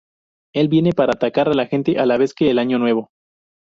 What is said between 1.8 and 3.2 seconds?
a la vez que el año nuevo.